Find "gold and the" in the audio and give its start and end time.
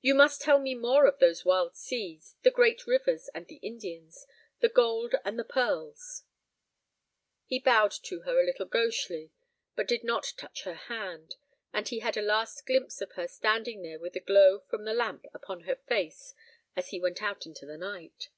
4.68-5.44